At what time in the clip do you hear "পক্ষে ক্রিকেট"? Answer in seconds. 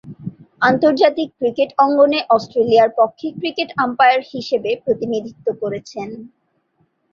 2.99-3.69